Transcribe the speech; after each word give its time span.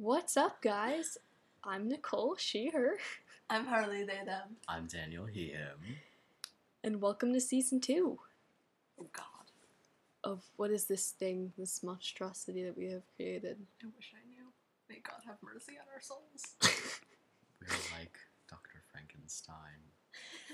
What's 0.00 0.36
up, 0.36 0.62
guys? 0.62 1.18
I'm 1.64 1.88
Nicole, 1.88 2.36
she, 2.38 2.70
her, 2.70 2.98
I'm 3.50 3.66
Harley, 3.66 4.04
they, 4.04 4.24
them. 4.24 4.54
I'm 4.68 4.86
Daniel, 4.86 5.26
he, 5.26 5.48
him. 5.48 5.96
and 6.84 7.02
welcome 7.02 7.32
to 7.32 7.40
season 7.40 7.80
two 7.80 8.16
Oh 9.00 9.08
God, 9.12 9.24
of 10.22 10.44
what 10.56 10.70
is 10.70 10.84
this 10.84 11.10
thing, 11.10 11.52
this 11.58 11.82
monstrosity 11.82 12.62
that 12.62 12.78
we 12.78 12.86
have 12.92 13.02
created. 13.16 13.56
I 13.82 13.86
wish 13.96 14.12
I 14.14 14.22
knew. 14.28 14.46
May 14.88 15.00
God 15.02 15.20
have 15.26 15.38
mercy 15.42 15.72
on 15.80 15.86
our 15.92 16.00
souls. 16.00 16.54
We're 17.60 17.98
like 17.98 18.16
Dr. 18.48 18.80
Frankenstein. 18.92 19.82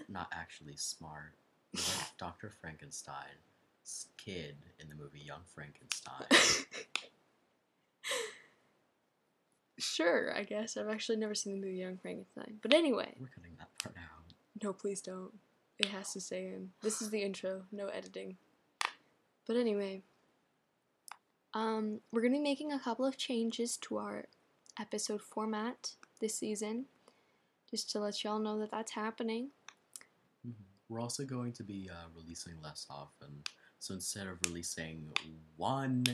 Not 0.08 0.28
actually 0.32 0.76
smart. 0.76 1.34
We're 1.74 1.82
like 1.82 2.16
Dr. 2.18 2.50
Frankenstein's 2.62 4.08
kid 4.16 4.56
in 4.80 4.88
the 4.88 4.94
movie 4.94 5.20
Young 5.20 5.42
Frankenstein. 5.54 6.26
Sure, 9.78 10.34
I 10.36 10.44
guess. 10.44 10.76
I've 10.76 10.88
actually 10.88 11.16
never 11.16 11.34
seen 11.34 11.54
the 11.54 11.66
movie 11.66 11.78
Young 11.78 11.96
Frankenstein. 11.98 12.58
But 12.62 12.72
anyway, 12.74 13.14
We're 13.18 13.26
cutting 13.28 13.52
that 13.58 13.68
part 13.82 13.96
out. 13.96 14.32
no, 14.62 14.72
please 14.72 15.00
don't. 15.00 15.32
It 15.78 15.86
has 15.86 16.12
to 16.12 16.20
stay 16.20 16.46
in. 16.46 16.70
This 16.82 17.02
is 17.02 17.10
the 17.10 17.22
intro, 17.22 17.64
no 17.72 17.88
editing. 17.88 18.36
But 19.46 19.56
anyway, 19.56 20.02
um, 21.52 22.00
we're 22.12 22.22
gonna 22.22 22.34
be 22.34 22.40
making 22.40 22.72
a 22.72 22.78
couple 22.78 23.04
of 23.04 23.16
changes 23.16 23.76
to 23.78 23.98
our 23.98 24.24
episode 24.78 25.20
format 25.22 25.90
this 26.20 26.36
season, 26.38 26.86
just 27.70 27.90
to 27.90 27.98
let 28.00 28.22
y'all 28.24 28.38
know 28.38 28.58
that 28.60 28.70
that's 28.70 28.92
happening. 28.92 29.50
Mhm. 30.46 30.54
We're 30.88 31.00
also 31.00 31.24
going 31.24 31.52
to 31.54 31.62
be 31.64 31.88
uh, 31.90 32.08
releasing 32.14 32.60
less 32.62 32.86
often. 32.88 33.42
So 33.80 33.94
instead 33.94 34.26
of 34.26 34.38
releasing 34.46 35.12
one 35.56 36.04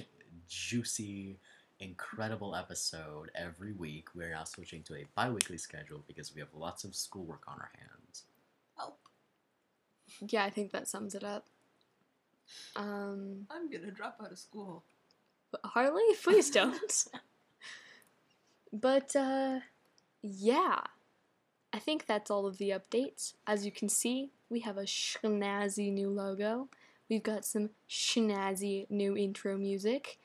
juicy, 0.48 1.38
incredible 1.80 2.54
episode 2.54 3.30
every 3.34 3.72
week, 3.72 4.08
we're 4.14 4.30
now 4.30 4.44
switching 4.44 4.82
to 4.84 4.94
a 4.96 5.06
bi 5.14 5.30
weekly 5.30 5.58
schedule 5.58 6.02
because 6.06 6.34
we 6.34 6.40
have 6.40 6.54
lots 6.54 6.84
of 6.84 6.94
schoolwork 6.94 7.42
on 7.48 7.58
our 7.58 7.70
hands. 7.78 8.24
Help. 8.76 8.98
Yeah, 10.28 10.44
I 10.44 10.50
think 10.50 10.72
that 10.72 10.88
sums 10.88 11.14
it 11.14 11.24
up. 11.24 11.46
Um, 12.76 13.46
I'm 13.50 13.70
gonna 13.70 13.90
drop 13.90 14.18
out 14.22 14.32
of 14.32 14.38
school. 14.38 14.84
but 15.50 15.60
Harley, 15.64 16.02
please 16.22 16.50
don't. 16.50 17.04
but 18.72 19.14
uh, 19.16 19.60
yeah, 20.22 20.80
I 21.72 21.78
think 21.78 22.06
that's 22.06 22.30
all 22.30 22.46
of 22.46 22.58
the 22.58 22.70
updates. 22.70 23.34
As 23.46 23.64
you 23.64 23.72
can 23.72 23.88
see, 23.88 24.30
we 24.48 24.60
have 24.60 24.76
a 24.76 24.82
schnazzy 24.82 25.92
new 25.92 26.10
logo. 26.10 26.68
We've 27.08 27.22
got 27.22 27.44
some 27.44 27.70
schnazzy 27.88 28.88
new 28.90 29.16
intro 29.16 29.56
music 29.56 30.18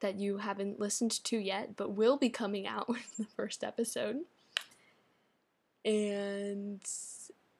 that 0.00 0.16
you 0.16 0.38
haven't 0.38 0.80
listened 0.80 1.12
to 1.24 1.38
yet, 1.38 1.76
but 1.76 1.92
will 1.92 2.16
be 2.16 2.28
coming 2.28 2.66
out 2.66 2.88
in 2.88 2.96
the 3.18 3.26
first 3.36 3.64
episode. 3.64 4.20
And 5.84 6.80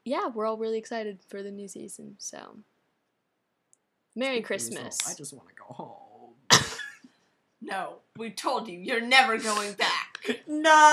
yeah, 0.04 0.28
we're 0.28 0.46
all 0.46 0.56
really 0.56 0.78
excited 0.78 1.18
for 1.28 1.42
the 1.42 1.50
new 1.50 1.68
season. 1.68 2.16
So, 2.18 2.58
Merry 4.16 4.36
Speak 4.36 4.46
for 4.46 4.52
yourself. 4.54 4.74
Christmas. 4.84 5.10
I 5.10 5.14
just 5.14 5.32
want 5.32 5.48
to 5.48 5.54
go 5.54 5.74
home. 5.74 6.00
No, 7.66 7.94
we 8.18 8.30
told 8.30 8.68
you, 8.68 8.78
you're 8.78 9.00
never 9.00 9.38
going 9.38 9.72
back. 9.72 10.42
no! 10.46 10.92